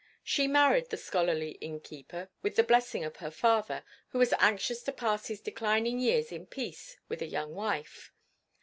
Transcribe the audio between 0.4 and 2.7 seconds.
married the scholarly innkeeper with the